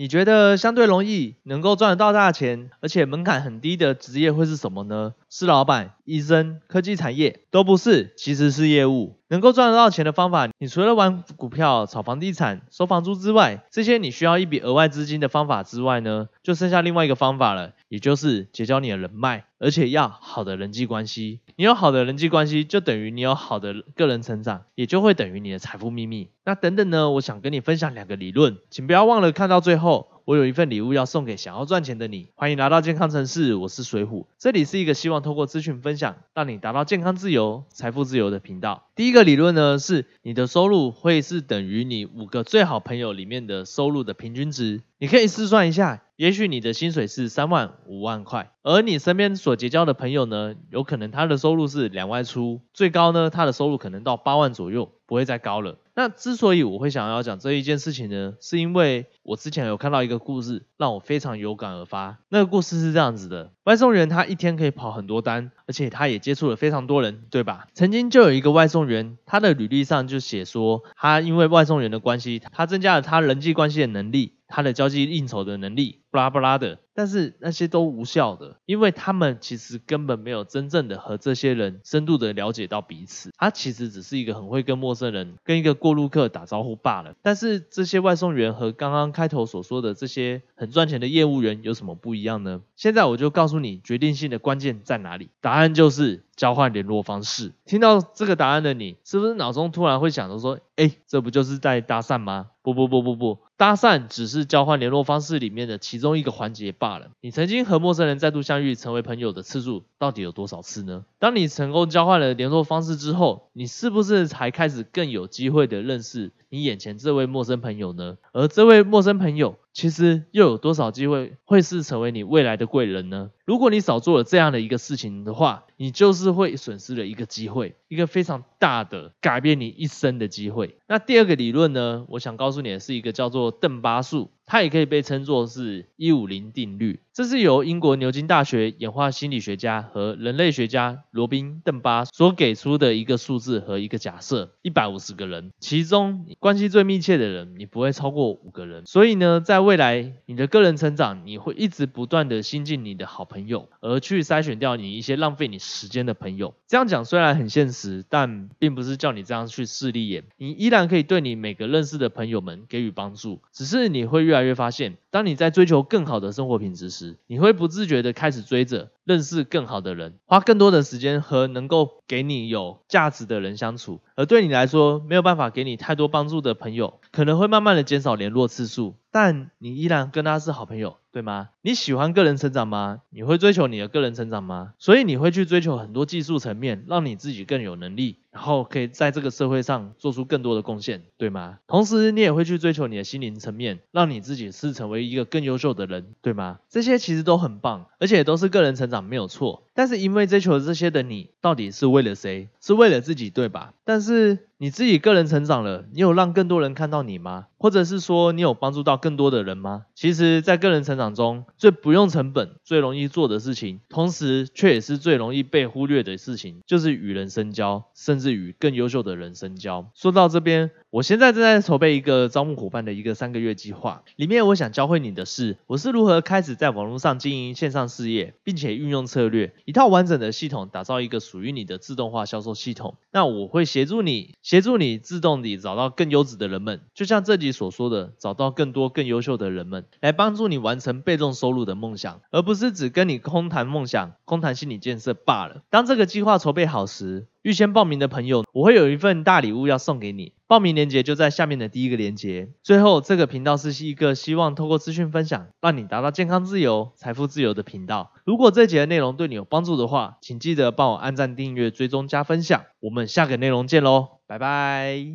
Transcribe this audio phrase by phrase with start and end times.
[0.00, 5.14] 你觉得相对容易能够赚得到大钱，而且门槛很低的职业会是什么呢？
[5.28, 9.16] 是老板、医生、科技产业都不是，其实是业务。
[9.30, 21.40] 能够赚得到钱的方法，你除了玩股票、炒房地产、收房租之外，这些你需要一笔额外资金的方法之外呢，就剩下另外一个方法了，也就是结交你的人脉，而且要好的人际关系。
[21.56, 26.28] 你有好的人际关系，就等于你有好的个人成长，也就会等于你的财富秘密。
[26.44, 30.08] 那等等呢，我想跟你分享两个理论，请不要忘了看到最后。
[30.28, 38.90] 我有一份礼物要送给想要赚钱的你，欢迎来到健康城市，我是水虎，这里是一个希望通过资讯分享，让你达到健康自由、财富自由的频道。
[38.94, 44.82] 第一个理论呢，是你的收入会是等于你五个最好朋友里面的收入的平均值。
[44.98, 55.76] 你可以试算一下，也许你的薪水是三万、五万块，而你身边所结交的朋友呢，有可能他的收入是两万出，最高呢，他的收入可能到八万左右，不会再高了。
[55.94, 62.18] 那之所以我会想要讲这一件事情呢，是因为我之前有看到一个故事，让我非常有感而发。
[62.28, 67.66] 那个故事是这样子的：外送员他一天可以跑很多单，而且他也接触了非常多人，对吧？
[67.74, 74.34] 曾经就有一个外送员，他的履历上就写说，他因为外送员的关系，他增加了他人际关系的能力。
[74.50, 87.14] 他的交际应酬的能力，布拉布拉的，但是那些都无效的，因为他们其实根本没有真正的和这些人深度的了解到彼此，他其实只是一个很会跟陌生人、跟一个过路客打招呼罢了。
[87.22, 92.62] 但是这些外送员和刚刚开头所说的这些很赚钱的业务员有什么不一样呢？
[92.74, 95.28] 现在我就告诉你，决定性的关键在哪里？
[95.40, 97.52] 答案就是交换联络方式。
[97.66, 102.46] 听到这个答案的你，是不是脑中突然会想着说，哎，这不就是在搭讪吗？
[102.62, 103.38] 不不不不不。
[103.56, 107.08] 搭讪只是交换联络方式里面的其中一个环节罢了。
[107.20, 111.04] 你曾经和陌生人再度相遇成为朋友的次数到底有多少次呢？
[111.20, 118.18] 当你成功交换了联络方式之后，你是不是才开始更有机会的认识你眼前这位陌生朋友呢？
[118.32, 123.30] 而这位陌生朋友其实又有多少机会会是成为你未来的贵人呢？
[123.44, 130.76] 如果你少做了这样的一个事情的话，你就是会损失了一个机会，一个非常大的改变你一生的机会。
[130.86, 132.06] 那第二个理论呢？
[132.08, 134.30] 我想告诉你的是一个叫做邓巴数。
[134.48, 148.86] 它也可以被称作是一五零定律，这是由英国牛津大学演化心理学家和人类学家罗宾邓巴所给出的一个数字和一个假设：一百五十个人，其中关系最密切的人，你不会超过五个人。
[148.86, 156.54] 所以呢，在未来你的个人成长，你会一直不断的新进你的好朋友，而去筛选掉你一些浪费你时间的朋友。
[156.66, 180.98] 这样讲虽然很现实，但并不是叫你这样去势利眼，你依然可以对你每个认识的朋友们给予帮助，只是你会越越来越发现，当你在追求更好的生活品质时，你会不自觉的开始追着认识更好的人，花更多的时间和能够给你有价值的人相处，而对你来说没有办法给你太多帮助的朋友，可能会慢慢的减少联络次数，但你依然跟他是好朋友。
[181.10, 181.48] 对吗？
[181.62, 183.00] 你喜欢个人成长吗？
[183.10, 184.74] 你会追求你的个人成长吗？
[184.78, 191.58] 所以你会去追求很多技术层面，让你自己更有能力，然后可以在这个社会上做出更多的贡献，对吗？
[191.66, 196.60] 同时你也会去追求你的心灵层面，让你自己是成为一个更优秀的人，对吗？
[196.68, 199.67] 这些其实都很棒，而且都是个人成长没有错。
[199.78, 202.48] 但是因为追求这些的你，到底是为了谁？
[202.60, 203.74] 是为了自己，对吧？
[203.84, 204.38] 但是。
[204.60, 207.46] 你自己个人成长了，你有让更多人看到你吗？
[207.58, 209.84] 或者是说你有帮助到更多的人吗？
[209.94, 219.88] 其实，在个人成长中，最不用成本、最容易做的事情，同时却也是最容易被忽略的事情，就是与人深交，甚至与更优秀的人深交。
[219.94, 220.72] 说到这边。
[220.90, 232.96] 我现在正在筹备一个招募伙伴的一个三个月计划，里面我想教会你的是，我是如何开始在网络上经营线上事业，并且运用策略，一套完整的系统，打造一个属于你的自动化销售系统。
[233.12, 245.60] 那我会协助你，协助你自动地找到更优质的人们，就像这集所说的，找到更多更优秀的人们，来帮助你完成被动收入的梦想，而不是只跟你空谈梦想、空谈心理建设罢了。
[245.68, 250.34] 当这个计划筹备好时，预先报名的朋友，我会有一份大礼物要送给你。
[250.46, 252.50] 报名链接就在下面的第一个链接。
[252.62, 258.12] 最后，这个频道是一个希望通过资讯分享，让你达到健康自由、财富自由的频道。
[258.26, 262.64] 如果这节的内容对你有帮助的话，请记得帮我按赞、订阅、追踪、加分享。
[262.80, 265.06] 我们下个内容见喽，拜拜。